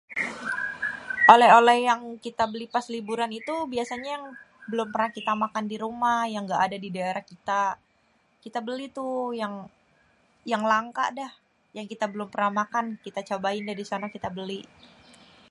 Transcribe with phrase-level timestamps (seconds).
[1.33, 3.59] Oleh-oleh yang kita beli pas liburan tuh
[4.11, 4.23] yang
[4.69, 6.19] belum pernah kita makan di rumah
[8.43, 9.13] kita beli tuh
[10.51, 11.31] yang langka dah
[11.77, 14.59] yang kita belum pernah makan kita cobain dah kita beli